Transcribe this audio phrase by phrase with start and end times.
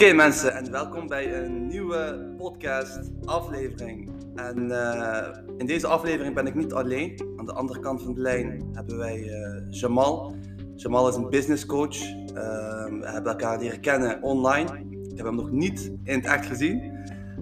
[0.00, 4.10] Oké mensen, en welkom bij een nieuwe podcast aflevering.
[4.34, 7.20] En eh, in deze aflevering ben ik niet alleen.
[7.36, 10.34] Aan de andere kant van de lijn hebben wij uh, Jamal.
[10.76, 12.00] Jamal is een business coach.
[12.34, 14.84] Ehm, we hebben elkaar leren kennen online.
[15.10, 16.92] Ik heb hem nog niet in het echt gezien.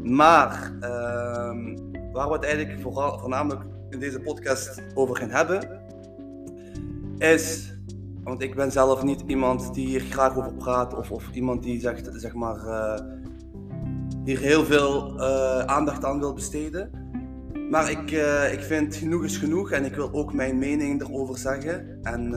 [0.02, 1.77] Maar ehm,
[2.12, 5.81] waar we het eigenlijk vooral, voornamelijk in deze podcast over gaan hebben,
[7.18, 7.78] is
[8.29, 11.81] want ik ben zelf niet iemand die hier graag over praat of, of iemand die
[11.81, 12.57] zegt, zeg maar,
[14.25, 16.91] hier heel veel uh, aandacht aan wil besteden.
[17.71, 21.39] Maar ik, uh, ik vind genoeg is genoeg en ik wil ook mijn mening erover
[21.39, 21.99] zeggen.
[22.03, 22.35] En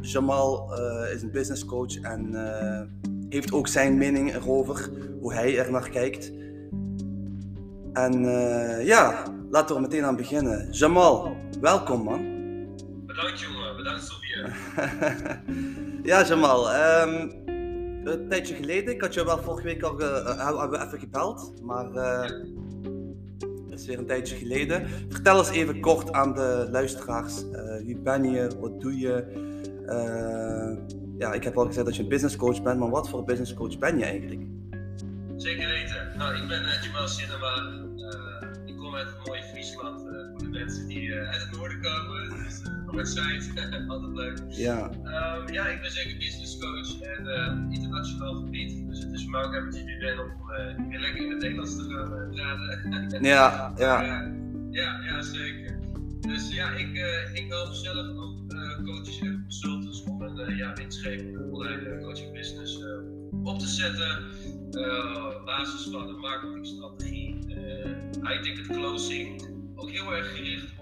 [0.00, 0.72] Jamal
[1.14, 2.34] is een business coach en
[3.28, 6.32] heeft ook zijn mening erover, hoe hij er naar kijkt.
[7.92, 8.22] En
[8.84, 10.68] ja, laten we meteen aan beginnen.
[10.70, 12.20] Jamal, welkom man.
[13.06, 14.36] Bedankt jongen, bedankt Sofie.
[16.10, 16.74] ja, Jamal.
[16.74, 17.40] Um,
[18.04, 22.28] een tijdje geleden, ik had je wel vorige week al uh, even gebeld, maar uh,
[23.68, 24.88] dat is weer een tijdje geleden.
[25.08, 27.44] Vertel eens even kort aan de luisteraars.
[27.44, 28.50] Uh, wie ben je?
[28.60, 29.50] Wat doe je?
[31.18, 33.54] ja, ik heb al gezegd dat je een business coach bent, maar wat voor business
[33.54, 34.40] coach ben je eigenlijk?
[35.36, 36.12] Zeker weten.
[36.16, 37.56] Nou, ik ben Jamal Cinema.
[38.64, 40.00] ik kom uit het mooie Friesland.
[40.00, 42.44] voor de mensen die uit het noorden komen.
[42.44, 44.38] Dus, website, altijd leuk.
[44.48, 44.90] Ja.
[44.90, 48.88] Um, ja, ik ben zeker business coach en uh, internationaal gebied.
[48.88, 51.76] Dus het is voor mij ook eventjes weer om uh, weer lekker in het Nederlands
[51.76, 53.24] te gaan uh, praten.
[53.34, 54.02] ja, ja.
[54.70, 55.78] ja, ja, zeker.
[56.20, 56.88] Dus ja, ik,
[57.32, 58.40] ik help zelf ook
[58.84, 62.84] coaches en consultants om een ja, winstgevende online coaching business
[63.42, 64.24] op te zetten.
[65.24, 67.38] op basis van een marketingstrategie,
[68.22, 69.42] high-ticket closing,
[69.74, 70.81] ook heel erg gericht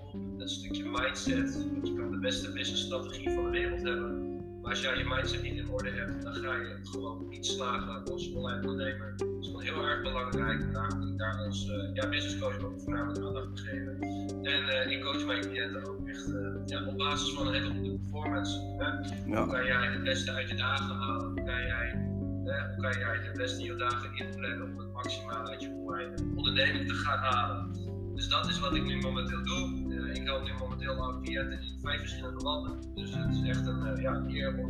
[0.50, 1.66] stukje mindset.
[1.72, 4.38] Want je kan de beste businessstrategie van de wereld hebben.
[4.60, 8.04] Maar als jij je mindset niet in orde hebt, dan ga je gewoon niet slagen
[8.04, 9.14] als online ondernemer.
[9.16, 10.72] Dat is gewoon heel erg belangrijk.
[10.72, 13.98] Daarom wil ik daar als uh, ja, business coach ook voornamelijk aandacht aan geven.
[14.42, 16.36] En uh, ik coach mijn cliënten ook echt uh,
[16.66, 18.58] ja, op basis van een hele goede performance.
[18.78, 18.84] Hè?
[19.30, 19.44] Ja.
[19.44, 21.26] Hoe kan jij het beste uit je dagen halen?
[21.26, 22.08] Hoe kan jij,
[22.44, 26.14] hoe kan jij het beste in je dagen inplannen om het maximale uit je online
[26.36, 27.89] onderneming te gaan halen?
[28.20, 31.78] Dus dat is wat ik nu momenteel doe ik help nu momenteel al cliënten in
[31.82, 32.78] vijf verschillende landen.
[32.94, 34.68] Dus het is echt een uh, ja, eer om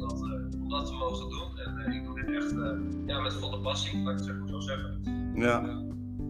[0.68, 1.58] dat, te mogen doen.
[1.58, 2.54] En ik doe dit echt
[3.06, 5.00] ja, met volle passie, laat ik het zo zeggen.
[5.34, 5.82] Ja.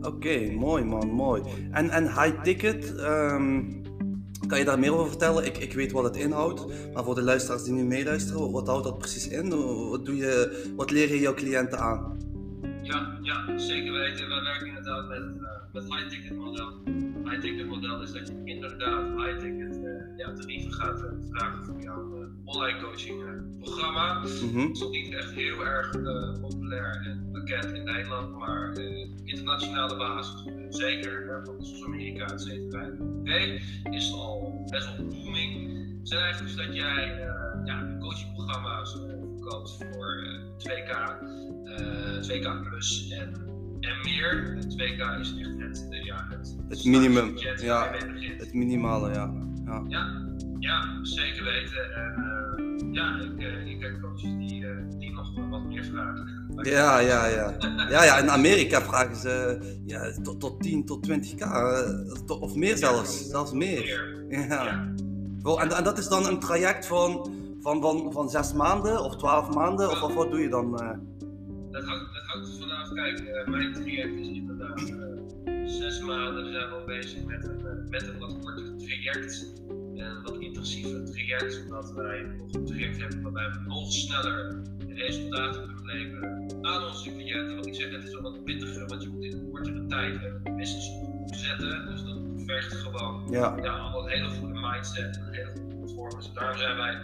[0.02, 1.42] Oké, mooi man, mooi.
[1.70, 3.82] En, en high ticket, um,
[4.46, 5.46] kan je daar meer over vertellen?
[5.46, 8.84] Ik, ik weet wat het inhoudt, maar voor de luisteraars die nu meeluisteren, wat houdt
[8.84, 9.48] dat precies in?
[9.90, 12.18] Wat, doe je, wat leer je jouw cliënten aan?
[12.90, 14.28] Ja, ja zeker weten.
[14.28, 15.40] Wij werken inderdaad met,
[15.72, 16.82] met high ticket model
[17.30, 22.28] high-ticket model is dat je inderdaad high-ticket uh, ja, tarieven gaat uh, vragen voor jouw
[22.44, 23.22] online coaching
[23.60, 24.14] programma.
[24.14, 24.60] Mm -hmm.
[24.60, 25.90] Het is nog niet echt heel erg
[26.40, 28.72] populair en bekend in Nederland, maar
[29.24, 32.90] internationale basis zeker, van zoals Amerika, et cetera.
[33.90, 35.78] Is al best wel booming.
[35.98, 37.28] Het zijn eigenlijk dus dat jij
[37.64, 38.96] ja, coachingprogramma's
[39.50, 40.26] verkoopt voor
[40.58, 40.92] 2K,
[42.28, 43.48] 2K plus en
[43.80, 44.56] en meer.
[44.56, 47.36] Het 2K is echt het, ja, het, het minimum.
[47.56, 47.90] Ja,
[48.38, 49.32] het minimale, ja.
[49.64, 50.26] Ja, ja,
[50.58, 51.94] ja zeker weten.
[51.94, 56.28] En uh, ja, ik, uh, ik heb coaches die, uh, die nog wat meer vragen.
[56.62, 57.54] Ja, ja, ja.
[57.88, 61.44] Ja, ja, in Amerika vragen ze ja, tot, tot 10 tot 20k,
[62.26, 63.28] tot, of meer zelfs.
[63.28, 64.24] Zelfs meer.
[64.28, 64.46] meer.
[64.48, 64.64] Ja.
[64.64, 65.56] ja.
[65.56, 67.30] En, en dat is dan een traject van,
[67.60, 70.70] van, van, van 6 maanden of 12 maanden, of, of wat doe je dan?
[71.70, 72.92] Dat hangt, dat hangt vanaf.
[72.92, 76.44] Kijk, mijn traject is inderdaad uh, zes maanden.
[76.44, 79.52] We zijn al bezig met een, uh, met een wat korter traject.
[79.96, 84.62] En een wat intensiever traject, zodat wij nog een traject hebben waarbij we nog sneller
[84.88, 87.56] resultaten kunnen leveren aan onze cliënten.
[87.56, 90.20] Wat ik zeg, het is wel wat pittiger, want je moet in een kortere tijd
[90.44, 90.90] een business
[91.26, 91.86] opzetten.
[91.86, 93.56] Dus dat vergt gewoon ja.
[93.62, 96.32] Ja, een hele goede mindset en een hele goede performance.
[96.32, 96.98] Daarom zijn wij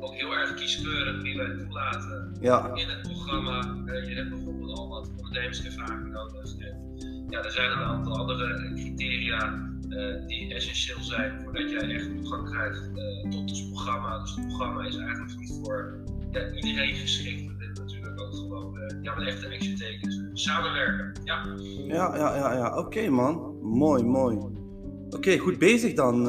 [0.00, 2.74] ook heel erg kieskeurig wie wij toelaten ja.
[2.74, 3.76] in het programma.
[3.86, 6.56] Uh, je hebt bijvoorbeeld al wat ondernemerservaring nodig.
[6.58, 12.16] En, ja, er zijn een aantal andere criteria uh, die essentieel zijn voordat jij echt
[12.16, 14.18] toegang krijgt uh, tot ons programma.
[14.18, 17.46] Dus het programma is eigenlijk niet voor ja, iedereen geschikt.
[17.46, 21.12] We willen natuurlijk ook gewoon ja, met echte actiontekens samenwerken.
[21.24, 21.44] Ja,
[21.86, 22.52] ja, ja, ja.
[22.52, 22.68] ja.
[22.68, 23.58] oké okay, man.
[23.62, 24.38] Mooi, mooi.
[25.10, 26.28] Oké, goed bezig dan.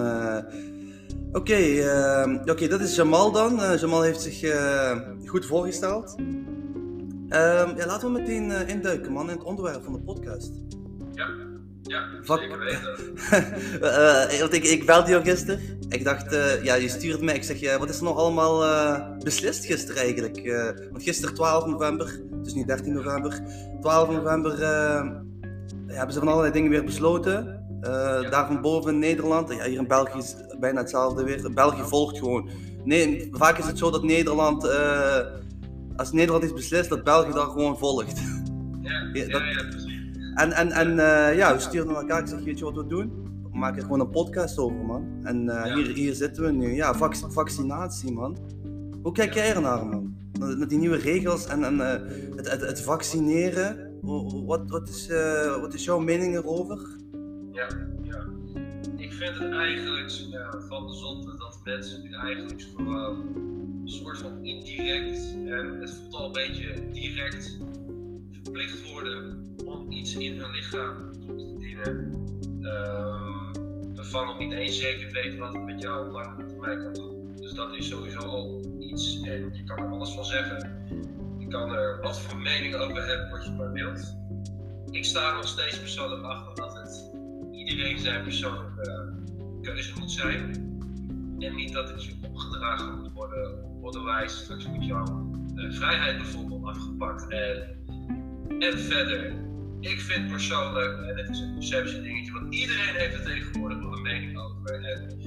[1.32, 3.60] Oké, okay, uh, okay, dat is Jamal dan.
[3.60, 6.16] Uh, Jamal heeft zich uh, goed voorgesteld.
[6.20, 10.52] Uh, ja, laten we meteen induiken, man, in het onderwerp van de podcast.
[11.14, 11.28] Ja.
[11.84, 12.96] Ja, Vak- zeker weten.
[14.32, 15.60] Eh, want ik, ik belde jou gisteren.
[15.90, 17.36] Ik dacht, eh, ja, je stuurt mij.
[17.36, 20.38] Ik zeg, ja, wat is er nog allemaal eh, beslist gisteren eigenlijk?
[20.38, 23.42] Eh, want gisteren 12 november, het is nu 13 november.
[23.82, 25.10] 12 november eh,
[25.88, 27.61] hebben ze van allerlei dingen weer besloten.
[27.82, 31.54] Eh, Daar van boven Nederland, ja, hier in België is bijna hetzelfde weer.
[31.54, 32.50] België volgt gewoon.
[32.84, 35.18] Nee, vaak is het zo dat Nederland, eh,
[35.96, 38.20] als Nederland iets beslist, dat België dat gewoon volgt.
[38.82, 40.00] Ja, Ja, ja, dat- ja, precies.
[40.36, 42.20] En, en, en eh, ja, we sturen naar elkaar.
[42.22, 43.12] Ik zeg, weet je wat we doen?
[43.52, 45.06] We maken er gewoon een podcast over, man.
[45.24, 45.76] En Ja.
[45.76, 46.74] hier, hier zitten we nu.
[46.76, 48.38] Ja, vac- vaccinatie, man.
[49.04, 50.16] Hoe kijk jij ernaar, man?
[50.58, 51.80] Met die nieuwe regels en, en
[52.36, 53.90] het, het, het vaccineren.
[54.46, 55.10] Wat, wat, is,
[55.62, 57.00] wat is jouw mening erover?
[57.54, 57.68] Ja,
[58.04, 58.26] ja.
[58.98, 63.36] Ik vind het eigenlijk ja, van de zonde dat mensen nu eigenlijk gewoon
[63.82, 67.58] een soort van indirect en het voelt al een beetje direct
[68.32, 72.14] verplicht worden om iets in hun lichaam toe te dienen.
[72.62, 73.42] Ehm
[74.12, 77.36] waarvan nog niet eens zeker weten wat het met jou op lange termijn kan doen.
[77.36, 80.86] Dus dat is sowieso al iets en je kan er alles van zeggen.
[81.40, 84.16] Je kan er wat voor mening over hebben wat je maar wilt.
[84.90, 87.11] Ik sta nog steeds persoonlijk achter dat het
[87.66, 90.70] iedereen zijn persoonlijke eh, keuze moet zijn.
[91.40, 93.64] En niet dat het je opgedragen moet worden.
[93.82, 97.28] Otherwise, straks moet jouw eh, vrijheid bijvoorbeeld afgepakt.
[97.28, 97.78] En,
[98.60, 99.34] en verder,
[99.80, 103.94] ik vind persoonlijk, en het is een perceptie dingetje, want iedereen heeft er tegenwoordig wel
[103.94, 104.74] een mening over.
[104.74, 105.20] En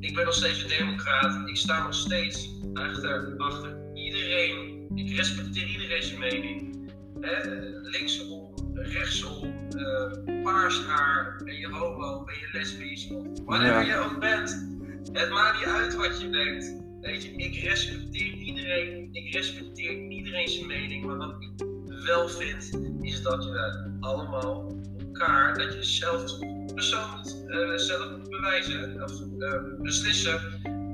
[0.00, 1.48] ik ben nog steeds een democraat.
[1.48, 4.86] Ik sta nog steeds achter, achter iedereen.
[4.94, 6.77] Ik respecteer iedereen zijn mening.
[7.20, 7.48] Hè?
[7.82, 13.08] Linksom, rechtsom, eh, paars haar, ben je homo, ben je lesbisch,
[13.44, 13.94] whatever Ja.
[13.94, 14.66] je ook bent.
[15.12, 16.74] Het maakt niet uit wat je denkt.
[17.00, 21.66] Weet je, ik respecteer iedereen, ik respecteer iedereen zijn mening, maar wat ik
[22.06, 22.70] wel vind,
[23.00, 24.76] is dat je allemaal
[25.06, 26.38] elkaar, dat je zelf als
[26.74, 30.40] persoon moet, eh, zelf moet bewijzen, of eh, beslissen,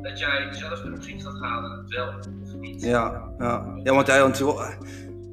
[0.03, 2.09] dat jij zelf een vriend gaat halen, wel
[2.43, 2.83] of niet.
[2.83, 3.81] Ja, ja.
[3.83, 4.07] ja want,
[4.39, 4.77] je-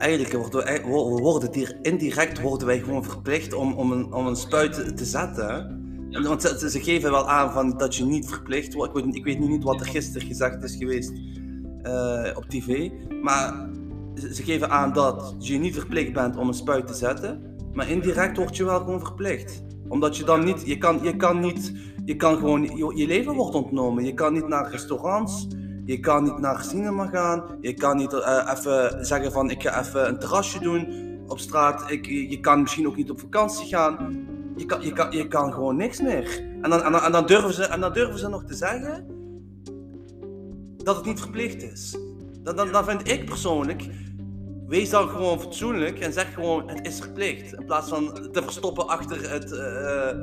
[0.02, 4.36] eigenlijk worden we worden hier indirect worden wij gewoon verplicht om, om, een, om een
[4.36, 5.80] spuit te- te zetten.
[6.24, 8.98] want ze, ze geven wel aan van dat je niet verplicht wordt.
[8.98, 11.12] Ik weet, ik weet nu niet wat er gisteren gezegd is geweest
[11.82, 12.90] eh, op tv.
[13.22, 13.70] Maar
[14.16, 17.56] ze, ze geven aan dat je niet verplicht bent om een spuit te zetten.
[17.74, 19.64] Maar indirect word je wel gewoon verplicht.
[19.88, 21.74] Omdat je dan niet, je kan, je kan niet,
[22.06, 24.06] je kan gewoon, je, je leven wordt ontnomen.
[24.06, 25.48] Je kan niet naar restaurants.
[25.86, 27.44] Je kan niet naar cinema gaan.
[27.62, 31.92] Je kan niet eh, even zeggen van ik ga even een terrasje doen op straat.
[31.92, 34.28] Ik, je kan misschien ook niet op vakantie gaan.
[34.56, 36.40] Je kan, je kan, je kan gewoon niks meer.
[36.62, 39.06] En dan, en, dan, en, dan durven ze, en dan durven ze nog te zeggen
[40.78, 41.98] dat het niet verplicht is.
[42.44, 43.90] Dan, dan, dan vind ik persoonlijk,
[44.68, 47.54] wees dan gewoon fatsoenlijk en zeg gewoon het is verplicht.
[47.54, 50.18] In plaats van te verstoppen achter het, eh,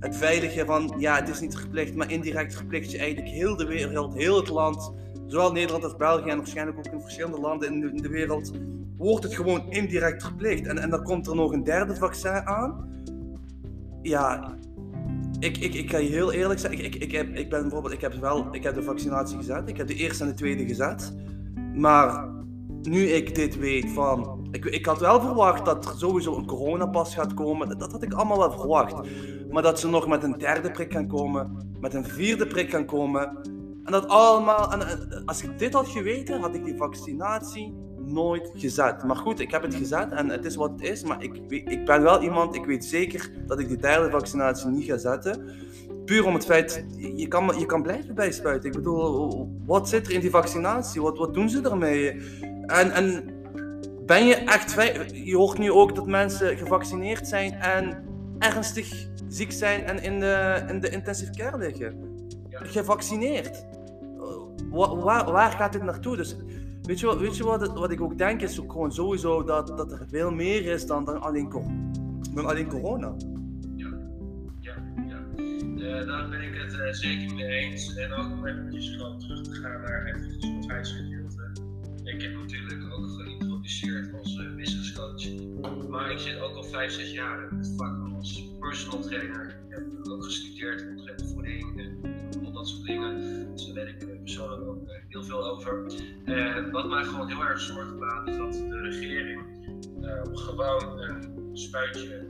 [0.00, 3.66] het veilige van ja het is niet verplicht, maar indirect verplicht je eigenlijk heel de
[3.66, 4.92] wereld, heel het land,
[5.26, 8.52] zowel Nederland als België en waarschijnlijk ook in verschillende landen in de, wereld,
[8.96, 10.66] wordt het gewoon indirect verplicht.
[10.66, 12.88] En, en dan komt er nog een derde vaccin aan.
[14.02, 14.56] Ja,
[15.38, 17.94] ik, ik, ik ga je heel eerlijk zeggen, ik, ik, ik, heb, ik ben bijvoorbeeld,
[17.94, 20.66] ik heb wel, ik heb de vaccinatie gezet, ik heb de eerste en de tweede
[20.66, 21.14] gezet.
[21.74, 22.28] Maar
[22.82, 27.14] nu ik dit weet van, ik, ik had wel verwacht dat er sowieso een coronapas
[27.14, 29.08] gaat komen, dat, had ik allemaal wel verwacht.
[29.50, 32.86] Maar dat ze nog met een derde prik gaan komen, met een vierde prik gaan
[32.86, 33.38] komen.
[33.84, 34.74] En dat allemaal,
[35.24, 39.04] als ik dit had geweten, had ik die vaccinatie nooit gezet.
[39.04, 41.04] Maar goed, ik heb het gezet en het is wat het is.
[41.04, 44.84] Maar ik, ik ben wel iemand, ik weet zeker dat ik die derde vaccinatie niet
[44.84, 45.50] ga zetten.
[46.04, 48.68] Puur om het feit, je kan, je kan blijven bijspuiten.
[48.68, 51.02] Ik bedoel, wat zit er in die vaccinatie?
[51.02, 52.10] Wat, wat doen ze ermee?
[52.66, 53.37] En, en
[54.08, 54.74] ben je echt...
[55.12, 58.04] Je hoort nu ook dat mensen gevaccineerd zijn en
[58.38, 61.94] ernstig ziek zijn en in de, in de intensive care liggen.
[62.50, 63.64] Gevaccineerd.
[64.70, 66.16] Wa- waar, waar gaat dit naartoe?
[66.16, 66.36] Dus
[66.82, 68.40] weet je, wat, weet je wat, het- wat ik ook denk?
[68.42, 71.48] Is ook gewoon sowieso dat, dat er veel meer is dan, dan, alleen,
[72.34, 73.14] dan alleen corona.
[73.76, 73.88] Ja,
[74.60, 74.74] ja.
[75.78, 77.96] Eh, daar ben ik het eh, zeker mee eens.
[77.96, 81.50] En ook om eventjes gewoon terug te gaan naar het gezondheidsgedeelte.
[82.04, 83.08] Ik heb natuurlijk ook
[83.68, 85.88] als eh, business coach.
[85.88, 89.60] Maar ik zit ook al 5, 6 jaar in het vak als personal trainer.
[89.68, 93.46] Ik heb ook gestudeerd omtrent voeding en al dat soort dingen.
[93.52, 95.82] Dus daar weet ik eh, persoonlijk ook eh, heel veel over.
[96.72, 99.40] Wat mij gewoon heel erg zorgen laat is dat de regering
[100.32, 102.28] gewoon een spuitje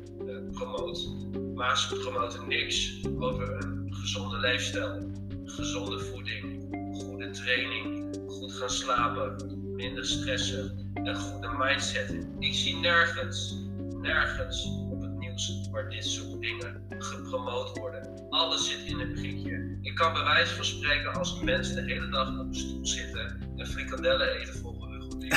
[0.52, 1.08] promoot.
[1.54, 5.10] Maar ze promoten niks over een gezonde leefstijl,
[5.44, 9.36] gezonde voeding, goede training, goed gaan slapen,
[9.76, 12.26] minder stressen, een goede mindset.
[12.38, 13.56] Ik zie nergens,
[14.00, 18.26] nergens op het nieuws waar dit soort dingen gepromoot worden.
[18.30, 19.78] Alles zit in een prikje.
[19.82, 23.36] Ik kan bij wijze van spreken als mensen de hele dag op een stoel zitten
[23.56, 25.28] en frikandellen eten volgens Hugo Jonge,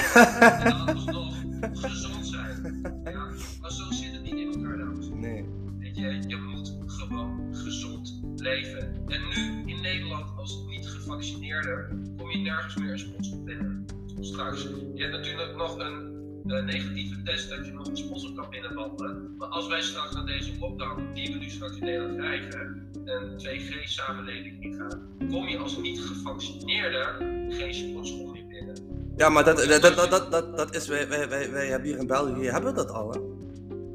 [0.64, 1.36] en dan alsnog
[1.72, 2.82] gezond zijn.
[3.04, 3.26] Ja,
[3.62, 5.08] maar zo zit het niet in elkaar, dames.
[5.10, 5.46] Nee.
[5.80, 9.04] Weet je, je moet gewoon gezond leven.
[9.08, 11.88] En nu in Nederland als niet gevaccineerde
[12.18, 13.86] kom je nergens meer een sponsor binnen.
[14.22, 14.62] Straks.
[14.94, 16.12] Je hebt natuurlijk nog een
[16.48, 19.36] eh, negatieve test dat je nog een sponsor kan binnenwandelen.
[19.38, 23.40] Maar als wij straks naar deze lockdown, die we nu straks in Nederland krijgen, een
[23.40, 27.16] 2G-samenleving ingaan, kom je als niet gevaccineerde
[27.50, 28.76] geen sponsor meer binnen.
[29.18, 32.00] Ja, maar dat, dat, dat, dat, dat, dat is, wij, wij, wij, wij hebben hier
[32.00, 33.12] in België hebben we dat al.
[33.12, 33.20] Hè?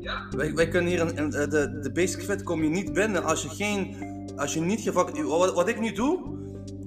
[0.01, 2.93] Ja, Wij, wij kunnen hier in, in de, de, de Basic Fit kom je niet
[2.93, 3.97] binnen als je geen,
[4.37, 6.36] als je niet gevaccineerd wat, wat ik nu doe,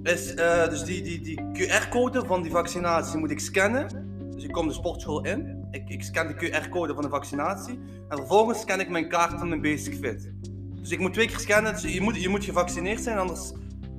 [0.04, 4.08] is eh, dus die, die, die QR-code van die vaccinatie moet ik scannen.
[4.32, 7.80] Dus ik kom de sportschool in, ik, ik scan de QR-code van de vaccinatie
[8.10, 10.34] en vervolgens scan ik mijn kaart van mijn Basic Fit.
[10.82, 13.52] Dus ik moet twee keer scannen, dus je moet, je moet gevaccineerd zijn, anders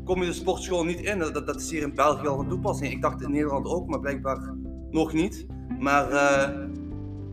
[0.05, 1.19] kom je de sportschool niet in.
[1.19, 2.93] Dat, dat is hier in België al van toepassing.
[2.93, 4.55] Ik dacht in Nederland ook, maar blijkbaar
[4.91, 5.47] nog niet.
[5.79, 6.49] Maar eh,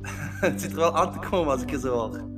[0.49, 2.29] het zit er wel aan te komen als ik je zo hoor.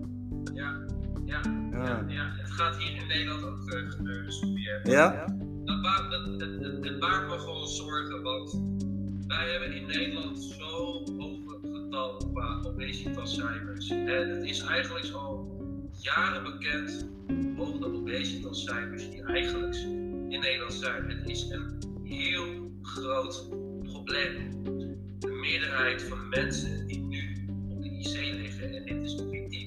[0.54, 0.86] ja,
[1.26, 1.84] ja, Ja.
[1.84, 2.32] ja, ja.
[2.38, 5.26] Het gaat hier in Nederland ook uh, gebeuren, dus je Ja?
[5.70, 8.62] Het, baart me gewoon zorgen, want
[9.28, 13.90] wij hebben in Nederland zo hoge getallen qua obesitascijfers.
[13.90, 15.62] En het is eigenlijk al
[16.02, 17.10] jaren bekend,
[17.58, 19.76] hoge obesitascijfers die eigenlijk
[20.30, 21.10] in Nederland zijn.
[21.10, 23.50] Het is een heel groot
[23.84, 24.64] probleem.
[25.20, 29.16] De meerderheid van mensen die nu op de IC liggen, en dit, is,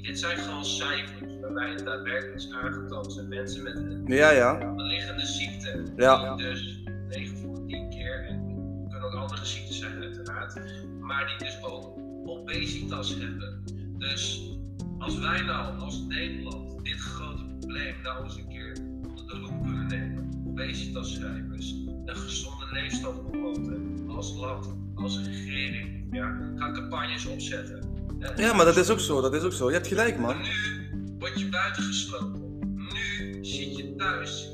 [0.02, 4.68] dit zijn gewoon cijfers waarbij het daadwerkelijk is aangetoond, zijn mensen met een Ja, ja.
[4.70, 5.82] onderliggende ziekte.
[5.96, 6.36] Ja.
[6.36, 8.38] Die dus 9 voor 10 keer, en
[8.82, 10.60] het kunnen ook andere ziektes zijn uiteraard,
[11.00, 13.62] maar die dus ook obesitas hebben.
[13.98, 14.50] Dus
[14.98, 18.76] als wij nou als Nederland dit grote probleem nou eens een keer
[19.08, 26.36] onder de loep kunnen nemen, obesitascijfers, een gezonde leefstijl promoten als land, als regering, ja,
[26.56, 27.90] gaan campagnes opzetten.
[28.36, 29.66] Ja, maar dat is ook zo, dat is ook zo.
[29.68, 30.36] Je hebt gelijk, man.
[30.42, 30.81] Nu
[31.22, 32.58] word je buitengesloten.
[32.92, 34.50] Nu zit je thuis.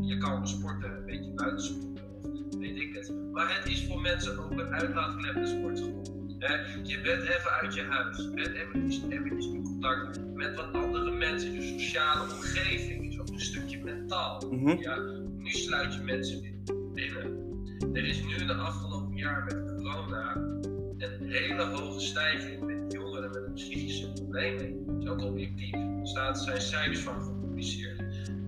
[0.00, 3.14] Je, kan sporten, een beetje buiten sporten, of weet ik het.
[3.32, 6.02] Maar het is voor mensen ook een uitlaatklep, de sportschool.
[6.82, 8.16] Je bent even uit je huis.
[8.16, 11.52] Je bent eventjes, eventjes in contact met wat andere mensen.
[11.52, 14.42] Je sociale omgeving is ook een stukje mentaal.
[14.50, 14.80] Mhm.
[14.80, 14.96] Ja,
[15.38, 16.40] nu sluit je mensen
[16.94, 17.42] binnen.
[17.92, 20.36] Er is nu in de afgelopen jaar met corona
[20.98, 22.73] een hele hoge stijging
[23.42, 24.86] met psychische problemen.
[24.86, 25.72] Dat is ook objectief.
[25.74, 28.02] Er staat, zijn cijfers van gepubliceerd.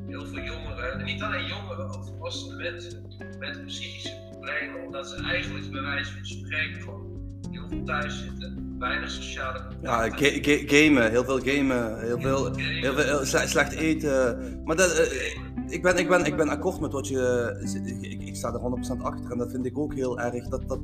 [0.06, 3.02] Heel veel jongeren, en niet alleen jongeren, ook volwassene mensen
[3.38, 8.76] met psychische problemen, omdat ze eigenlijk bij wijze van spreken gewoon heel veel thuis zitten,
[8.78, 13.72] weinig sociale Ja, ga- ga- gamen, heel veel gamen, heel veel, heel veel heel slecht
[13.72, 14.38] eten.
[14.64, 15.36] Maar dat, eh,
[15.68, 17.54] ik, ben, ik, ben, ik ben akkoord met wat je.
[18.00, 20.48] Ik, ik sta er 100% achter en dat vind ik ook heel erg.
[20.48, 20.80] Dat, dat,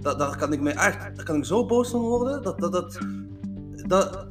[0.00, 2.42] dat, daar kan ik me echt daar kan ik zo boos van worden.
[2.42, 2.98] Dat, dat, dat,
[3.86, 4.26] dat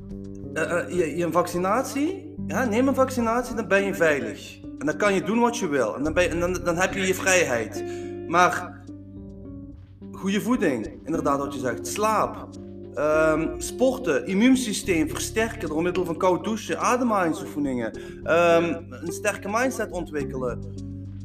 [0.53, 4.59] eh, eh, je, een vaccinatie, ja, neem een vaccinatie, dan ben je veilig.
[4.79, 5.95] En dan kan je doen wat je wil.
[5.95, 7.83] En dan, ben en dan, dan heb je je vrijheid.
[8.27, 8.81] Maar
[10.11, 12.47] goede voeding, inderdaad wat je zegt, slaap,
[12.93, 17.91] ehm, sporten, immuunsysteem versterken door middel van koud douchen, ademhalingsoefeningen,
[18.23, 20.59] ehm, een sterke mindset ontwikkelen,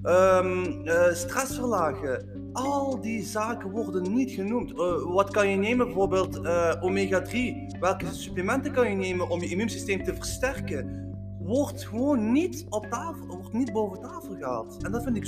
[0.02, 2.37] ehm, eh, stress verlagen.
[2.58, 4.70] Al die zaken worden niet genoemd.
[4.70, 5.86] Eh, wat kan je nemen?
[5.86, 7.34] Bijvoorbeeld eh, omega-3.
[7.80, 11.06] Welke supplementen kan je nemen om je immuunsysteem te versterken?
[11.40, 14.82] Wordt gewoon niet op tafel, wordt niet boven tafel gehaald.
[14.82, 15.26] En dat vind ik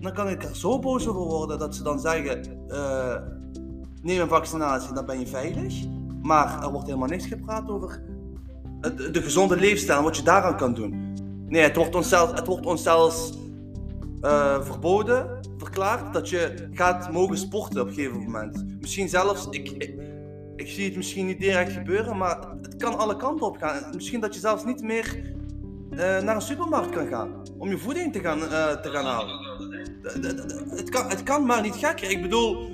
[0.00, 3.16] dan kan ik er zo boos over worden dat ze dan zeggen: eh,
[4.02, 5.74] neem een vaccinatie, dan ben je veilig.
[6.22, 8.02] Maar er wordt helemaal niks gepraat over
[9.12, 11.12] de gezonde leefstijl wat je daaraan kan doen.
[11.46, 13.32] Nee, het wordt ons, zelf, het wordt ons zelfs
[14.24, 18.64] eh, verboden, verklaard dat je gaat mogen sporten op een gegeven moment.
[18.80, 19.94] Misschien zelfs, ik, ik,
[20.56, 23.82] ik zie het misschien niet direct gebeuren, maar het kan alle kanten op gaan.
[23.94, 25.32] Misschien dat je zelfs niet meer
[25.90, 29.60] eh, naar een supermarkt kan gaan om je voeding te gaan, eh, te gaan halen.
[30.68, 32.10] Het kan, het kan maar niet gekker.
[32.10, 32.68] Ik bedoel,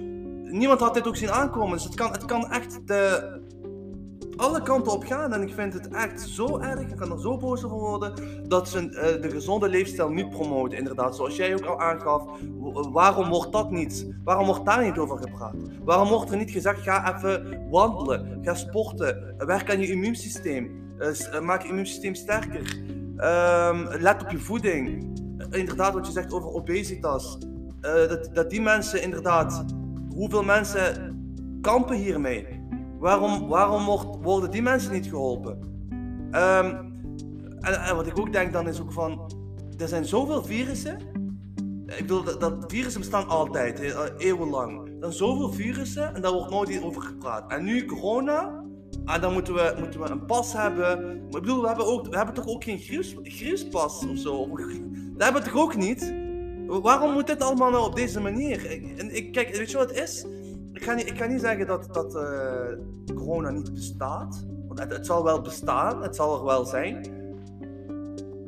[0.44, 1.72] niemand had dit ook zien aankomen.
[1.72, 3.40] Dus het kan, het kan echt de,
[4.40, 5.32] alle kanten op gaan.
[5.32, 6.80] En ik vind het echt zo erg.
[6.80, 8.12] Ik kan er zo boos over worden.
[8.48, 10.78] Dat ze eh, de gezonde leefstijl niet promoten.
[10.78, 12.22] Inderdaad, zoals jij ook al aangaf.
[12.60, 14.06] W- waarom wordt dat niet?
[14.24, 15.54] Waarom wordt daar niet over gepraat?
[15.84, 18.38] Waarom wordt er niet gezegd: ga even wandelen.
[18.42, 19.34] Ga sporten.
[19.38, 20.78] Werk aan je immuunsysteem.
[20.98, 22.78] eh, eh, maak je immuunsysteem sterker.
[23.16, 25.08] Ehm, let op je voeding.
[25.50, 27.38] Eh, inderdaad, wat je zegt over obesitas.
[27.80, 29.64] Eh, dat, dat die mensen inderdaad,
[30.14, 31.14] hoeveel mensen
[31.60, 32.59] kampen hiermee?
[33.00, 35.58] Waarom, waarom wordt, worden die mensen niet geholpen?
[36.30, 36.74] Ehm,
[37.60, 39.32] en, wat ik ook denk dan is ook van,
[39.78, 40.98] er zijn zoveel virussen.
[41.86, 43.80] Ik bedoel, dat, dat virussen bestaan altijd,
[44.18, 44.86] eeuwenlang.
[44.86, 47.52] Er zijn zoveel virussen en daar wordt nooit over gepraat.
[47.52, 48.64] En nu corona,
[49.04, 51.04] en dan moeten we, moeten we een pas hebben.
[51.04, 52.78] Maar ik bedoel, we hebben, ook, we hebben toch ook geen
[53.22, 54.48] gruispas of zo?
[55.16, 56.14] Dat hebben we toch ook niet?
[56.66, 58.66] Waarom moet dit allemaal nou op deze manier?
[58.96, 60.26] En ik, kijk, weet je wat het is?
[60.80, 64.46] Ik ga niet, ik ga niet zeggen dat, dat uh, corona niet bestaat.
[64.66, 67.06] Want het, het, zal wel bestaan, het zal er wel zijn.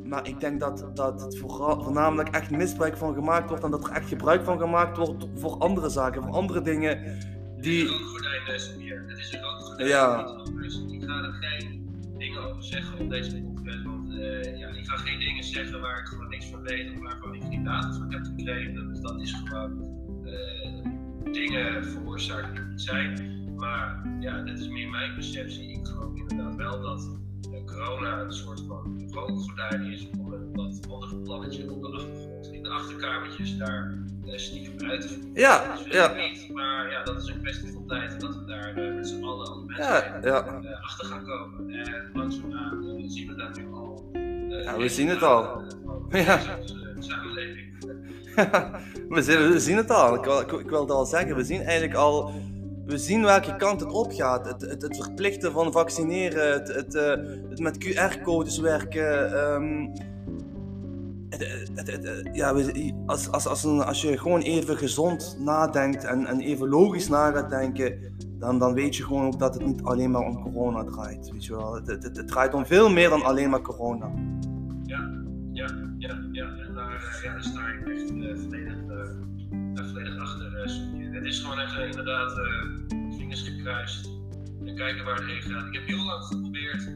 [0.03, 3.91] Maar ik denk dat, dat het voornamelijk echt misbruik van gemaakt wordt en dat er
[3.91, 7.17] echt gebruik van gemaakt wordt voor andere zaken, voor andere dingen
[7.57, 7.83] die...
[7.83, 9.09] Het is een.
[9.09, 9.89] Het is een gordijn.
[9.89, 10.37] Ja.
[10.61, 14.85] Dus ik ga er geen dingen over zeggen op deze podcast, want uh, ja, ik
[14.85, 17.91] ga geen dingen zeggen waar ik gewoon niks van weet of waarvan ik geen data
[17.91, 18.87] van heb gekregen.
[18.89, 20.62] Dus dat is gewoon uh,
[21.33, 23.41] dingen veroorzaakt die niet zijn.
[23.55, 25.71] Maar ja, dit is meer mijn perceptie.
[25.71, 27.09] Ik geloof inderdaad wel dat
[27.51, 32.51] uh, corona een soort van rookgordijn is om een wat andere plannetje op de achtergrond.
[32.51, 35.31] In de achterkamertjes daar uh, stiekem uit te voeren.
[35.33, 36.13] Ja, dus ja.
[36.13, 39.23] Niet, maar ja, dat is een kwestie van tijd dat we daar uh, met z'n
[39.23, 40.61] allen als mensen Ja, ja.
[40.63, 41.69] uh, achter gaan komen.
[41.69, 44.09] En langzaamaan zien we dat nu al.
[44.49, 45.63] Ja, we zien het al.
[46.09, 46.39] Ja.
[47.03, 47.71] Samenleving.
[49.15, 50.15] we, zien, we zien het al.
[50.15, 51.35] Ik wil, ik, wil het al zeggen.
[51.35, 52.31] We zien eigenlijk al.
[52.85, 54.45] We zien welke kant het opgaat.
[54.47, 57.09] Het, het, het verplichten van vaccineren, het, het, eh,
[57.49, 59.33] het met QR-codes werken.
[59.33, 59.87] ehm,
[62.33, 66.67] ja, we- als, als, als, een, als je gewoon even gezond nadenkt en, en even
[66.69, 67.99] logisch na gaat denken,
[68.39, 71.31] dan, dan weet je gewoon ook dat het niet alleen maar om corona draait.
[71.31, 71.73] Weet je wel?
[71.73, 74.11] Het, het, draait om veel meer dan alleen maar corona.
[74.85, 75.09] Ja,
[75.51, 75.67] ja,
[75.97, 76.43] ja.
[76.43, 76.72] Eh,
[77.23, 78.43] ja, daar sta ik echt volledig,
[80.19, 80.55] achter.
[80.55, 82.63] eh, het is gewoon echt eh, inderdaad eh,
[83.17, 84.09] vingers gekruist.
[84.65, 85.67] En kijken waar het heen gaat.
[85.67, 86.87] Ik heb heel lang geprobeerd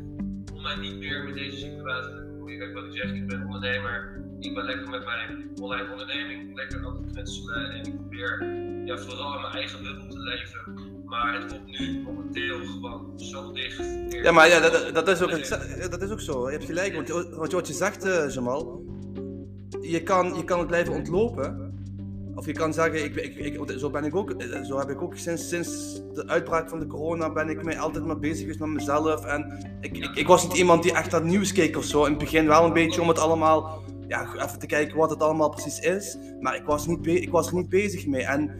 [0.53, 2.59] om mij niet meer met deze situatie te bemoeien.
[2.59, 4.21] Kijk wat ik zeg, ik ben ondernemer.
[4.39, 7.71] Ik ben lekker met mijn online onderneming, lekker aan het knutselen.
[7.71, 8.45] En ik probeer
[8.85, 10.59] ja, vooral in mijn eigen bubbel te leven.
[11.05, 13.83] Maar het komt nu momenteel gewoon zo dicht.
[14.09, 15.29] Ja, maar ja, dat, dat, is, ook,
[15.91, 16.45] dat is ook zo.
[16.45, 16.93] Je hebt gelijk.
[16.93, 18.85] Want wat, wat je zegt, Jamal,
[19.89, 21.75] je kan, je kan het blijven ontlopen.
[22.35, 25.17] Of je kan zeggen, ik, ik, zo, ben ik ook, eh, zo heb ik ook
[25.17, 28.69] sinds, sinds de uitbraak van de corona ben ik mij altijd maar bezig geweest met
[28.69, 29.25] mezelf.
[29.25, 32.03] En ik, ik, ik was niet iemand die echt naar het nieuws keek of zo.
[32.03, 35.21] In het begin wel een beetje om het allemaal, ja, even te kijken wat het
[35.23, 36.17] allemaal precies is.
[36.39, 38.23] Maar ik was, niet ik was er niet bezig mee.
[38.23, 38.51] En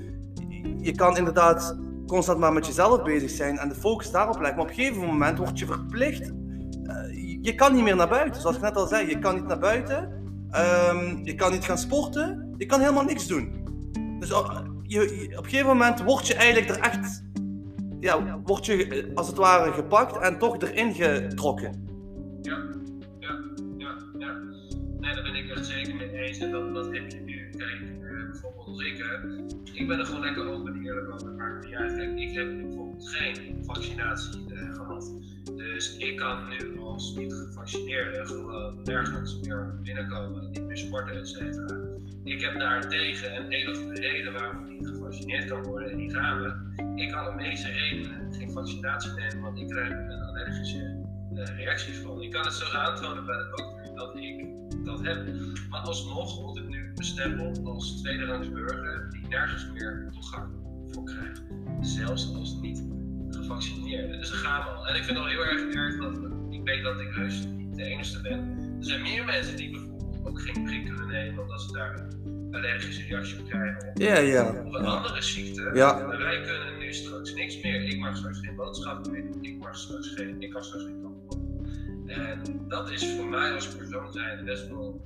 [0.81, 4.55] je kan inderdaad constant maar met jezelf bezig zijn en de focus daarop leggen.
[4.55, 6.31] Maar op een gegeven moment word je verplicht.
[6.83, 9.09] eh, je kan niet meer naar buiten, zoals ik net al zei.
[9.09, 10.16] Je kan niet naar buiten.
[10.51, 12.53] Ehm, je kan niet gaan sporten.
[12.57, 13.65] Je kan helemaal niks doen.
[14.19, 14.35] Dus je,
[14.83, 17.25] je- op een gegeven moment word je eigenlijk er echt.
[17.99, 21.85] Ja, word je eh, als het ware gepakt en toch erin getrokken.
[22.41, 22.57] Ja,
[23.19, 23.39] ja,
[23.77, 24.35] ja, ja.
[25.07, 26.37] Nee, daar ben ik echt zeker mee eens.
[26.39, 27.49] En dat, dat heb je nu.
[27.57, 28.97] Kijk, eh, bijvoorbeeld als ik,
[29.73, 31.27] ik ben er gewoon lekker open en eerlijk over.
[31.27, 31.93] Het niet uit.
[31.93, 35.11] Kijk, ik heb bijvoorbeeld geen vaccinatie eh, gehad.
[35.55, 41.27] Dus ik kan nu als niet gevaccineerde gewoon nergens meer binnenkomen, niet meer sporten, et
[41.27, 41.77] cetera.
[42.23, 46.11] Ik heb daartegen een hele goede reden waarom ik niet gevaccineerd kan worden en die
[46.11, 46.81] gaan we.
[47.01, 51.97] Ik kan om deze redenen geen vaccinatie nemen, want ik krijg een allergische eh, reacties
[51.97, 52.21] van.
[52.21, 55.27] Ik kan het zo aantonen bij de dokter dat ik dat heb.
[55.69, 60.51] Maar alsnog wordt het nu bestempeld als tweederangs burger die nergens meer toegang
[60.87, 61.41] voor krijgt.
[61.81, 62.83] Zelfs als niet
[63.29, 64.17] gevaccineerde.
[64.17, 64.87] Dus daar gaan we al.
[64.87, 67.75] En ik vind het al heel erg erg dat ik weet dat ik heus niet
[67.75, 68.39] de enige ben.
[68.77, 72.47] Er zijn meer mensen die bijvoorbeeld ook geen prik kunnen nemen omdat ze daar een
[72.51, 73.91] allergische reactie op krijgen.
[73.93, 74.63] Of Ja, ja.
[74.65, 75.61] of een andere ziekte.
[75.61, 77.83] Maar wij kunnen nu straks niks meer.
[77.83, 79.43] Ik mag straks geen boodschappen meer doen.
[79.43, 81.05] Ik mag straks geen, ik kan straks geen.
[82.07, 85.01] En dat is voor mij als persoon zijn best wel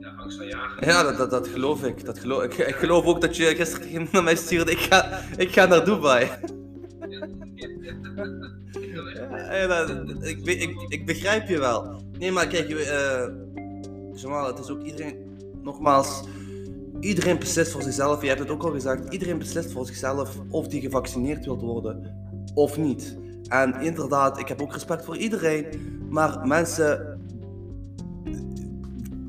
[0.00, 0.84] ja, angstaanjagend.
[0.84, 2.04] Ja, dat, dat, dat geloof ik.
[2.04, 2.54] Dat geloof, ik.
[2.54, 4.70] Ik geloof ook dat je gisteren naar mij stuurde.
[4.70, 6.30] Ik ga, ik ga naar Dubai.
[9.48, 9.86] Ja,
[10.20, 12.02] ik, ik, ik begrijp je wel.
[12.18, 12.68] Nee, maar kijk,
[14.14, 15.16] Jamal, het is ook iedereen,
[15.62, 16.22] nogmaals,
[17.00, 18.22] iedereen beslist voor zichzelf.
[18.22, 22.16] Je hebt het ook al gezegd, iedereen beslist voor zichzelf of die gevaccineerd wilt worden
[22.54, 23.16] of niet.
[23.48, 25.66] En inderdaad, ik heb ook respect voor iedereen,
[26.08, 27.18] maar mensen,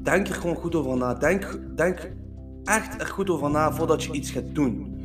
[0.03, 1.13] denk er gewoon goed over na.
[1.13, 2.11] Denk, denk
[2.63, 5.01] echt er goed over na voordat je iets gaat doen.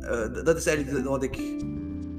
[0.00, 1.38] Eh, dat is eigenlijk wat ik,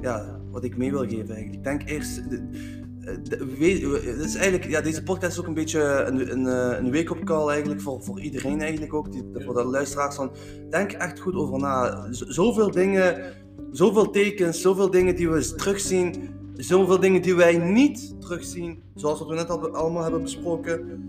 [0.02, 1.64] ja, wat ik mee wil geven eigenlijk.
[1.64, 2.30] Denk eerst...
[2.30, 5.82] de- eh, de- we- we- het is eigenlijk, ja, deze podcast is ook een beetje
[5.82, 9.64] een, een, eh, een wake-up call eigenlijk voor, voor iedereen eigenlijk ook, die, voor de
[9.64, 10.32] luisteraars van,
[10.70, 12.08] denk echt goed over na.
[12.12, 13.24] Z- zoveel dingen
[13.72, 16.16] zoveel tekens, zoveel dingen die we terugzien,
[16.56, 21.04] zoveel dingen die wij niet terugzien, zoals wat we net al allemaal hebben besproken.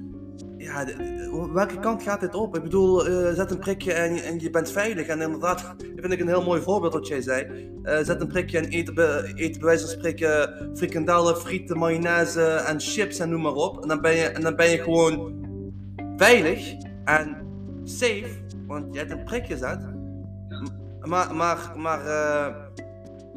[0.59, 0.87] Ja,
[1.53, 2.57] welke kant gaat dit op?
[2.57, 5.07] Ik bedoel, eh, zet een prikje en, en je bent veilig.
[5.07, 7.71] En inderdaad, dat vind ik een heel mooi voorbeeld wat jij zei.
[7.83, 12.43] Eh, zet een prikje en eet, be, eet bij wijze van spreken frikandellen, frieten, mayonaise
[12.43, 13.83] en chips en noem maar op.
[13.83, 15.35] En dan ben je, en dan ben je gewoon
[16.17, 17.37] veilig en
[17.85, 18.31] safe,
[18.67, 19.81] want je hebt een prik gezet.
[19.81, 22.55] M- Maar, maar, maar eh,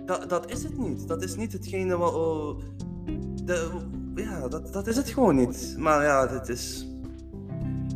[0.09, 1.07] dat, dat is het niet.
[1.07, 2.13] Dat is niet hetgene wat.
[2.13, 2.59] oh,
[3.43, 3.69] de,
[4.15, 5.75] ja, dat, dat is het gewoon niet.
[5.77, 6.87] Maar ja, dit is.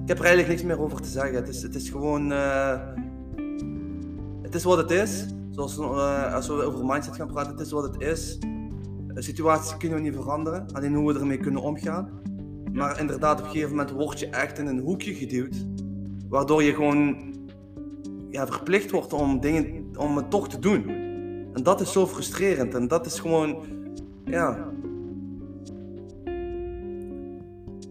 [0.01, 1.35] Ik heb er eigenlijk niks meer over te zeggen.
[1.35, 2.31] Het is, het is gewoon.
[2.31, 2.79] eh,
[4.41, 5.25] het is wat het is.
[5.49, 8.39] Zoals eh, als we over mindset gaan praten, het is wat het is.
[9.13, 12.09] De situaties kunnen we niet veranderen, alleen hoe we ermee kunnen omgaan.
[12.71, 15.65] Maar inderdaad, op een gegeven moment word je echt in een hoekje geduwd,
[16.29, 17.33] waardoor je gewoon
[18.29, 21.02] ja, verplicht wordt om, dingen, om het toch te doen.
[21.53, 23.65] En dat is zo frustrerend en dat is gewoon,
[24.25, 24.71] ja.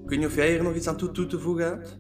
[0.06, 1.98] Weet niet of jij hier nog iets aan toe, toe te voegen hebt?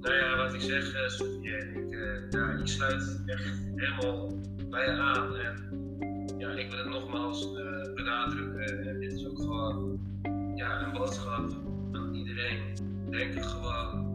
[0.00, 1.92] Nou ja, wat ik zeg, eh, Sofie, ik,
[2.30, 4.38] eh, ik sluit echt helemaal
[4.70, 5.36] bij je aan.
[5.36, 5.56] En
[6.38, 8.88] ja, ik wil het nogmaals eh, benadrukken.
[8.88, 10.00] En dit is ook gewoon
[10.54, 11.50] ja, een boodschap
[11.92, 12.60] aan iedereen.
[13.10, 14.10] Denk er gewoon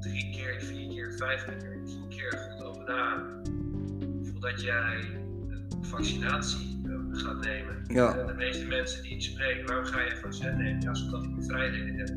[0.00, 3.24] drie keer, vier keer, vijf keer, tien keer goed over na.
[4.22, 5.20] Voordat jij
[5.80, 7.84] vaccinatie eh, gaat nemen.
[7.86, 8.16] Ja.
[8.16, 10.80] Eh, de meeste mensen die ik spreek, waarom ga je een vaccin nemen?
[10.80, 12.08] Ja, zodat ik mijn vrijheden heb.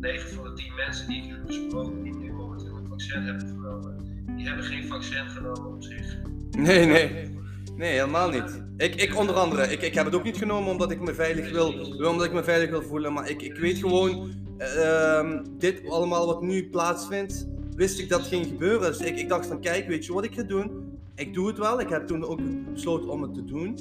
[0.00, 3.48] 9 van de 10 mensen die ik heb gesproken, die nu momenteel een vaccin hebben
[3.48, 3.96] genomen,
[4.36, 6.16] die hebben geen vaccin genomen op zich.
[6.50, 7.32] Nee, nee.
[7.76, 8.62] Nee, helemaal niet.
[8.76, 11.50] Ik, ik onder andere, ik, ik heb het ook niet genomen omdat ik me veilig
[11.50, 11.72] wil,
[12.08, 13.12] omdat ik me veilig wil voelen.
[13.12, 18.46] Maar ik, ik weet gewoon, ehm, dit allemaal wat nu plaatsvindt, wist ik dat ging
[18.46, 18.92] gebeuren.
[18.92, 20.83] Dus ik, ik dacht van, kijk, weet je wat ik ga doen?
[21.14, 21.80] Ik doe het wel.
[21.80, 22.40] Ik heb toen ook
[22.72, 23.78] besloten om het te doen.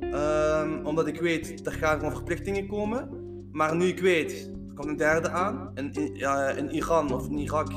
[0.00, 3.08] Ehm, omdat ik weet, er gaan gewoon verplichtingen komen.
[3.52, 5.70] Maar nu ik weet, er komt een derde aan.
[5.74, 7.68] In, in, ja, in Iran of in Irak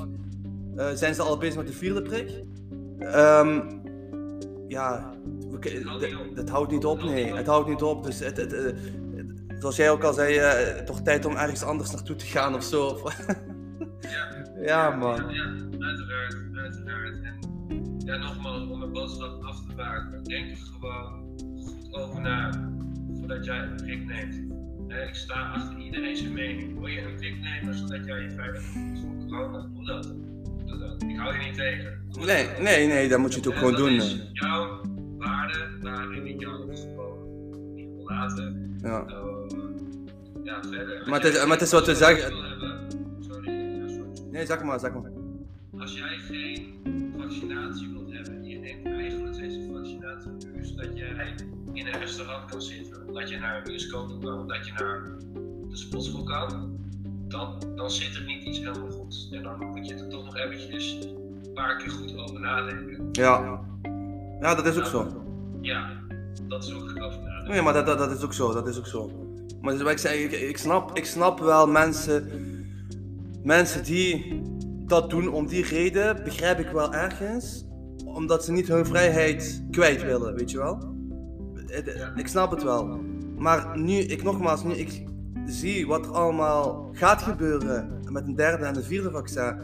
[0.76, 2.44] eh, zijn ze al bezig met de vierde prik.
[3.00, 3.62] Ehm,
[4.68, 5.14] ja,
[6.34, 7.34] dat houdt niet op, nee.
[7.34, 8.04] Het houdt niet op.
[8.04, 8.76] Dus het, het, eh,
[9.60, 12.64] zoals jij ook al zei, eh, toch tijd om ergens anders naartoe te gaan of
[12.64, 12.98] zo.
[14.02, 15.16] Ja, ja, man.
[15.16, 15.44] Ja, ja,
[15.80, 17.22] uiteraard, uiteraard.
[17.24, 17.41] En
[18.06, 21.24] ja, nogmaals, om een boodschap af te maken, denk er gewoon
[21.66, 22.70] goed over na
[23.20, 24.36] voordat jij een prik neemt.
[25.08, 26.74] Ik sta achter iedereen zijn mening.
[26.80, 29.68] Wil je een prik nemen zodat jij je veilig voelt voor corona?
[29.76, 30.04] Doe dat.
[30.66, 31.04] Doe dat.
[31.04, 32.00] Ik hou je niet tegen.
[32.10, 32.60] Doe Nee, dat.
[32.62, 33.90] nee, nee, dan moet je En gewoon dat doen.
[33.90, 34.26] is eh.
[34.32, 34.82] jouw
[35.18, 36.70] waarde waarin ik jou gewoon
[37.76, 38.78] niet wil laten.
[38.82, 39.06] Ja.
[39.08, 39.16] Eh,
[40.44, 41.04] ja, verder.
[41.10, 42.32] Maar het is- maar het is wat we zeggen.
[43.20, 44.10] Sorry, ja, sorry.
[44.32, 45.12] Nee, zeg maar, zeg maar.
[45.80, 46.80] Als jij geen
[47.32, 51.36] vaccinatie wilt hebben, je neemt eigenlijk deze vaccinatie puur zodat jij
[51.74, 55.02] in een restaurant kan zitten, omdat je naar een bioscoop kan, omdat je naar
[55.70, 56.80] de sportschool kan,
[57.28, 59.28] dan, dan zit er niet iets helemaal goed.
[59.32, 61.08] En dan moet je er toch nog eventjes
[61.46, 63.10] een paar keer goed over nadenken.
[63.12, 63.60] Ja.
[64.40, 65.24] Ja, dat is ook zo.
[65.62, 65.90] Ja,
[66.48, 67.50] dat is ook nadenken.
[67.50, 69.12] Nee, maar dat, dat, dat is ook zo, dat is ook zo.
[69.62, 72.30] Maar dus wat ik zei, ik, ik, snap, ik snap wel mensen,
[73.44, 74.42] mensen die
[74.92, 77.66] dat doen om die reden, begrijp ik wel ergens.
[78.06, 80.78] Omdat ze niet hun vrijheid kwijt willen, weet je wel.
[81.66, 83.00] Het- Ik snap het wel.
[83.38, 85.04] Maar nu, ik nogmaals, nu ik
[85.46, 89.56] zie wat er allemaal gaat gebeuren met een derde en een vierde vaccin.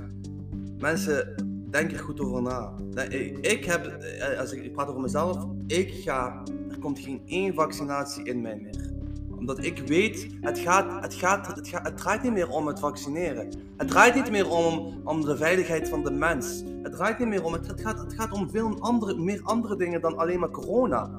[0.80, 1.36] Mensen,
[1.70, 2.74] denk er goed over na.
[3.10, 7.22] Ik, ik heb, eh, als ik, ik praat over mezelf, ik ga, er komt geen
[7.26, 8.96] één vaccinatie in mij meer.
[9.38, 12.80] Omdat ik weet, het, gaat, het, gaat, het, gaat, het draait niet meer om het
[12.80, 13.50] vaccineren.
[13.78, 16.64] Het draait niet meer om, om de veiligheid van de mens.
[16.84, 19.76] Het draait niet meer om, het, het, gaat, het gaat om veel andere, meer andere
[19.76, 21.10] dingen dan alleen maar corona.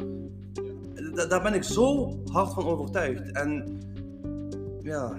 [1.15, 3.33] Da- daar ben ik zo hard van overtuigd.
[3.33, 3.81] En
[4.83, 5.19] ja,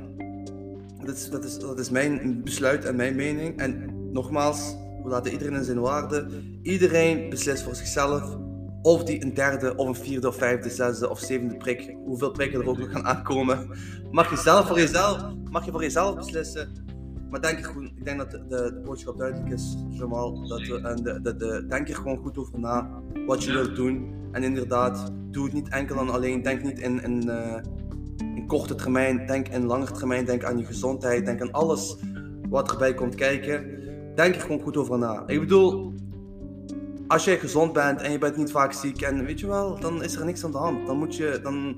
[1.06, 3.58] dat is, dat, is, dat is mijn besluit en mijn mening.
[3.58, 6.28] En nogmaals, we laten iedereen in zijn waarde.
[6.62, 8.38] Iedereen beslist voor zichzelf
[8.82, 12.62] of die een derde of een vierde of vijfde, zesde of zevende prik, hoeveel prikken
[12.62, 13.70] er ook nog gaan aankomen,
[14.12, 16.88] mag je zelf voor jezelf, mag je voor jezelf beslissen.
[17.30, 20.48] Maar denk er goed, ik denk dat de, de, de boodschap duidelijk is, Jamal.
[20.48, 23.76] Dat we, en de, de, de, denk er gewoon goed over na wat je wilt
[23.76, 24.14] doen.
[24.32, 26.42] En inderdaad, doe het niet enkel en alleen.
[26.42, 27.62] Denk niet in, in, eh,
[28.36, 30.26] in korte termijn, denk in lange termijn.
[30.26, 31.98] Denk aan je gezondheid, denk aan alles
[32.50, 33.66] wat erbij komt kijken.
[34.16, 35.24] Denk er gewoon goed over na.
[35.28, 35.94] Ik bedoel,
[37.10, 40.04] als jij gezond bent en je bent niet vaak ziek en weet je wel, dan
[40.04, 40.88] is er niks aan de hand.
[40.88, 41.78] Dan moet je, dan,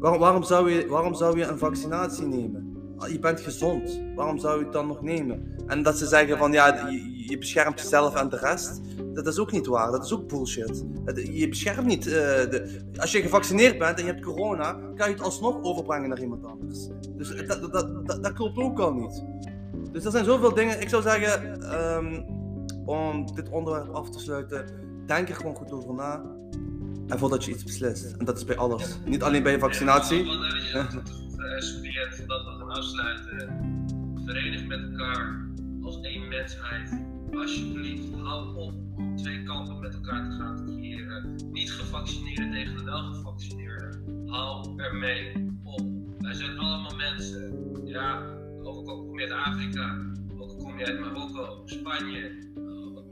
[0.00, 2.74] waarom, zou je, waarom zou je een vaccinatie nemen?
[2.98, 5.54] Ah, Je bent gezond, waarom zou je het dan nog nemen?
[5.66, 6.88] En dat ze zeggen van ja,
[7.28, 8.80] je, beschermt jezelf en de rest.
[9.12, 10.84] Dat is ook niet waar, dat is ook bullshit.
[11.32, 12.06] Je beschermt niet.
[12.06, 16.08] eh, de, als je gevaccineerd bent en je hebt corona, kan je het alsnog overbrengen
[16.08, 16.88] naar iemand anders.
[17.16, 19.24] Dus dat, dat, dat klopt ook al niet.
[19.92, 20.80] Dus er zijn zoveel dingen.
[20.80, 22.22] Ik zou zeggen, ehm,
[22.86, 24.66] om dit onderwerp af te sluiten,
[25.06, 26.22] denk er gewoon goed over na.
[27.06, 28.12] En voordat je iets beslist.
[28.12, 28.98] En dat is bij alles.
[29.04, 30.24] Niet alleen bij je vaccinatie.
[30.24, 33.64] Toe te voegen, Sofie, voordat we gaan afsluiten?
[34.24, 35.48] Verenig met elkaar
[35.82, 37.04] als één mensheid.
[37.34, 41.34] Alsjeblieft, hou op om twee kampen met elkaar te gaan creëren.
[41.50, 44.02] Niet gevaccineerden tegen de wel gevaccineerden.
[44.26, 45.32] Hou ermee
[45.64, 45.80] op.
[46.18, 47.54] Wij zijn allemaal mensen.
[47.84, 48.22] Ja,
[48.62, 49.98] ook al kom je uit Afrika,
[50.32, 52.44] ook al kom je uit Marokko, Spanje.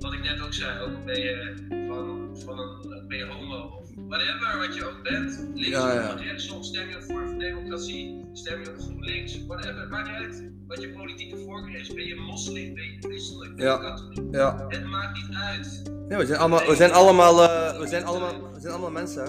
[0.04, 1.54] Wat ik net ook zei, ook ben je
[1.88, 5.48] van, van een, ben je homo of whatever wat je ook bent.
[5.54, 6.12] Links Ja, ja.
[6.14, 10.80] of rechtsom, stem je voor democratie, stem je op GroenLinks, whatever, maakt niet uit wat
[10.80, 11.94] je politieke voorkeur is.
[11.94, 13.78] Ben je moslim, ben je christelijk, ben je Ja.
[13.78, 14.64] katholiek, Ja.
[14.68, 15.82] het maakt niet uit.
[16.08, 19.24] ja we zijn allemaal, we zijn allemaal, eh, we zijn allemaal, we zijn allemaal mensen.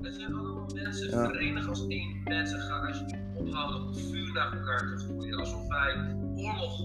[0.00, 2.60] We zijn allemaal mensen, verenig als één mensen.
[2.60, 5.38] Ga alsjeblieft ophouden om vuur naar elkaar te gooien.
[5.38, 6.80] Alsof wij oorlog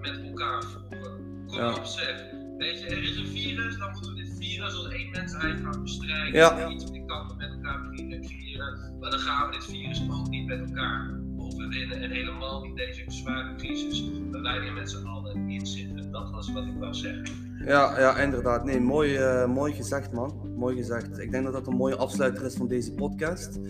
[0.00, 1.46] met elkaar voeren.
[1.46, 2.40] Kom op zeg.
[2.62, 5.82] Weet je, er is een virus, dan moeten we dit virus als één mensheid gaan
[5.82, 6.32] bestrijden.
[6.32, 6.68] Ja.
[6.68, 8.96] Niet op die kanten met elkaar creëren.
[9.00, 12.00] Maar dan gaan we dit virus ook niet met elkaar overwinnen.
[12.00, 16.12] En helemaal niet deze zware crisis waar wij weer met z'n allen in zitten.
[16.12, 17.24] Dat was wat ik wou zeggen.
[17.64, 18.64] Ja, ja, inderdaad.
[18.64, 20.54] Nee, mooi, eh, mooi gezegd, man.
[20.56, 21.18] Mooi gezegd.
[21.18, 23.60] Ik denk dat dat een mooie afsluiter is van deze podcast.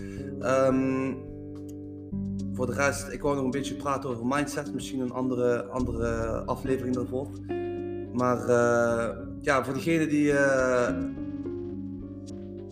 [0.41, 1.15] Ehm,
[2.53, 4.75] voor de rest, ik wou nog een beetje praten over mindset.
[4.75, 7.31] Misschien een andere, andere aflevering daarvoor.
[8.13, 10.95] Maar eh, ja, voor diegenen die, eh,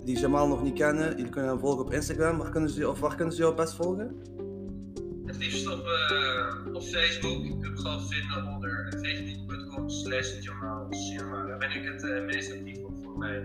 [0.04, 2.38] die Jamal nog niet kennen, jullie kunnen hem volgen op Instagram.
[2.38, 4.16] Waar kunnen ze, of waar kunnen ze jou best volgen?
[5.24, 7.44] Het liefst op, eh, op Facebook.
[7.44, 11.46] Je kunt me gewoon vinden onder facebook.com slash Jamal Cinema.
[11.46, 13.42] Daar ben ik het meest actief op voor mij.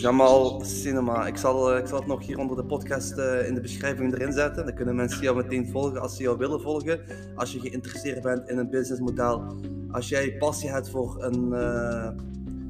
[0.00, 1.26] Jamal Cinema.
[1.26, 3.10] Ik zal, ik zal het nog hier onder de podcast
[3.46, 4.64] in de beschrijving erin zetten.
[4.64, 7.00] Dan kunnen mensen jou meteen volgen als ze jou willen volgen.
[7.34, 9.58] Als je geïnteresseerd bent in een businessmodel.
[9.92, 11.52] Als jij passie hebt voor een.
[11.52, 12.10] eh,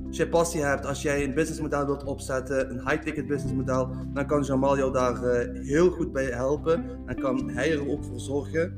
[0.07, 4.43] als jij passie hebt, als jij een businessmodel wilt opzetten, een high-ticket businessmodel, dan kan
[4.43, 6.85] Jamal jou daar eh, heel goed bij helpen.
[7.07, 8.73] En kan hij er ook voor zorgen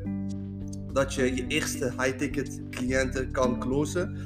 [0.92, 4.16] dat je je eerste high-ticket cliënten kan closen.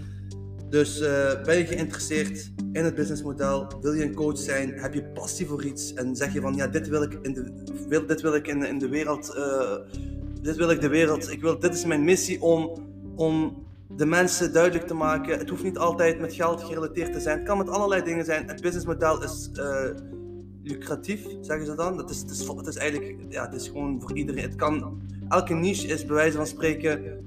[0.68, 3.66] Dus eh, ben je geïnteresseerd in het businessmodel?
[3.80, 4.72] Wil je een coach zijn?
[4.72, 5.94] Heb je passie voor iets?
[5.94, 7.52] En zeg je van ja, dit wil ik in de,
[7.88, 9.36] wil, dit wil ik in, in de wereld.
[10.42, 11.30] dit wil ik de wereld.
[11.30, 12.70] Ik wil, dit is mijn missie om,
[13.16, 15.38] om de mensen duidelijk te maken.
[15.38, 17.38] Het hoeft niet altijd met geld gerelateerd te zijn.
[17.38, 18.48] Het kan met allerlei dingen zijn.
[18.48, 19.84] Het businessmodel is eh,
[20.62, 21.96] lucratief, zeggen ze dan.
[21.96, 24.42] Dat is, het, is, het is eigenlijk, ja, het is gewoon voor iedereen.
[24.42, 27.24] Het kan, elke niche is bij wijze van spreken.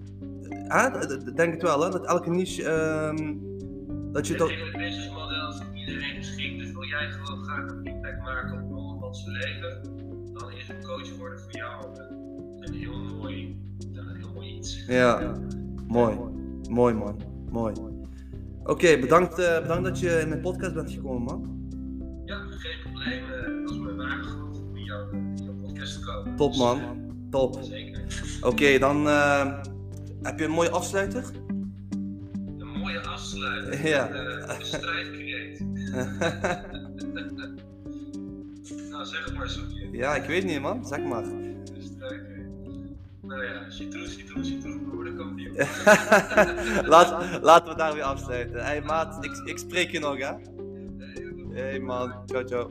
[0.49, 0.89] Hè?
[1.07, 1.89] Dat- Denk het wel, hè?
[1.89, 2.63] Dat elke niche.
[2.63, 3.33] ehm,
[4.11, 4.49] dat je Het toch.
[4.49, 6.59] hele businessmodel is voor iedereen geschikt.
[6.59, 9.81] Dus wil jij gewoon graag een impact maken op andermans leven,
[10.33, 11.85] dan is een coach worden voor jou
[12.59, 13.59] een, heel mooi,
[13.93, 14.85] een heel mooi iets.
[14.87, 15.33] Ja,
[15.87, 16.17] mooi.
[16.69, 17.15] Mooi, man.
[17.51, 17.73] Mooi.
[18.63, 21.57] Oké, bedankt, eh, bedankt dat je in mijn podcast bent gekomen, man.
[22.25, 23.23] Ja, geen probleem.
[23.23, 26.35] eh, Dat is mijn waarde groot om in jouw, in jouw podcast te komen.
[26.35, 26.77] Top, Dus, man.
[26.79, 26.87] eh,
[27.29, 27.59] Top.
[27.61, 28.01] Zeker.
[28.41, 29.59] Oké, dan eh,
[30.21, 31.23] heb je een mooie afsluiter.
[32.57, 33.83] Een mooie afsluiting.
[33.89, 34.07] Ja.
[34.09, 35.59] Eh, Een strijdkreet.
[38.91, 39.61] nou, zeg maar zo.
[39.91, 40.85] ja, ik weet niet, man.
[40.85, 41.23] Zeg maar.
[43.29, 45.55] Nou ja, citroen, citroen, citroen, we de kampioen.
[46.91, 48.63] Laat, laten we daar weer afsluiten.
[48.65, 50.33] Hey maat, ik, ik spreek je nog hè.
[51.53, 52.69] Hey man, ciao ciao.